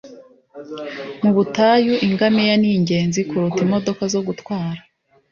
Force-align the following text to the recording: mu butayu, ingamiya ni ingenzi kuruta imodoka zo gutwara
mu 1.21 1.31
butayu, 1.35 1.93
ingamiya 2.07 2.55
ni 2.61 2.69
ingenzi 2.77 3.19
kuruta 3.29 3.59
imodoka 3.65 4.03
zo 4.13 4.21
gutwara 4.27 4.81